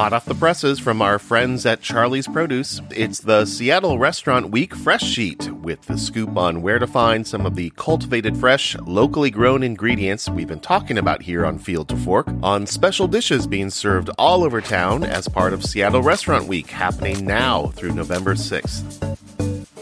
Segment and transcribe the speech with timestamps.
[0.00, 4.74] Hot off the presses from our friends at Charlie's Produce, it's the Seattle Restaurant Week
[4.74, 9.30] Fresh Sheet with the scoop on where to find some of the cultivated, fresh, locally
[9.30, 13.68] grown ingredients we've been talking about here on Field to Fork, on special dishes being
[13.68, 19.29] served all over town as part of Seattle Restaurant Week happening now through November 6th.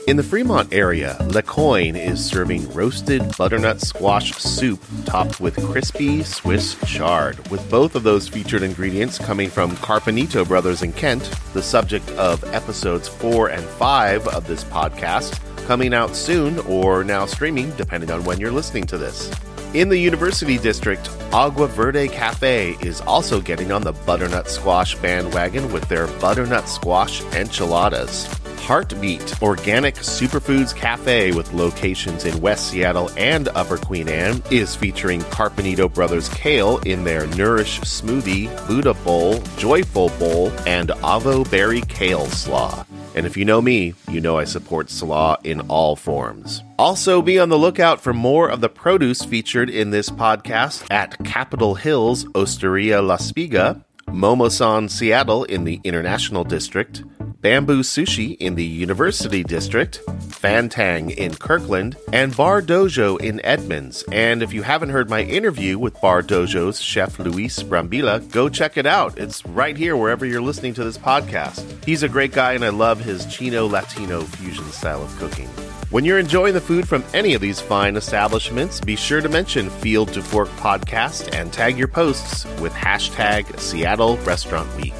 [0.09, 6.22] In the Fremont area, Le Coin is serving roasted butternut squash soup topped with crispy
[6.22, 11.62] Swiss chard, with both of those featured ingredients coming from Carpinito Brothers in Kent, the
[11.62, 17.70] subject of episodes 4 and 5 of this podcast, coming out soon or now streaming,
[17.72, 19.31] depending on when you're listening to this.
[19.75, 25.70] In the University District, Agua Verde Cafe is also getting on the butternut squash bandwagon
[25.70, 28.26] with their butternut squash enchiladas.
[28.58, 35.20] Heartbeat Organic Superfoods Cafe with locations in West Seattle and Upper Queen Anne is featuring
[35.22, 42.27] Carpinito Brothers Kale in their Nourish Smoothie, Buddha Bowl, Joyful Bowl, and Avo Berry Kale
[42.27, 42.84] Slaw.
[43.14, 46.62] And if you know me, you know I support slaw in all forms.
[46.79, 51.19] Also, be on the lookout for more of the produce featured in this podcast at
[51.25, 57.03] Capitol Hills Osteria La Spiga, Momosan Seattle in the International District,
[57.41, 64.03] Bamboo Sushi in the University District, Fantang in Kirkland, and Bar Dojo in Edmonds.
[64.11, 68.77] And if you haven't heard my interview with Bar Dojo's chef Luis Brambila, go check
[68.77, 69.17] it out.
[69.19, 71.64] It's right here wherever you're listening to this podcast.
[71.84, 75.47] He's a great guy, and I love his Chino Latino fusion style of cooking.
[75.91, 79.70] When you're enjoying the food from any of these fine establishments, be sure to mention
[79.70, 84.92] Field to Fork Podcast and tag your posts with hashtag Seattle Restaurant Week.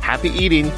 [0.00, 0.72] Happy eating!